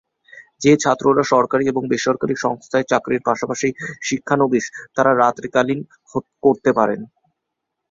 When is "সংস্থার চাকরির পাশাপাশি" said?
2.37-3.69